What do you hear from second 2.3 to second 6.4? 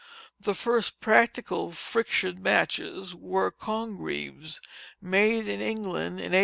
matches were "Congreves," made in England in 1827.